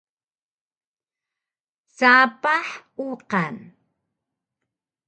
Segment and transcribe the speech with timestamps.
[1.97, 2.63] Sapah
[3.07, 3.55] uqan